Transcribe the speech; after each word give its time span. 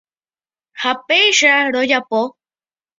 Ha 0.85 0.95
péicha 1.11 1.55
rojapo. 1.71 2.27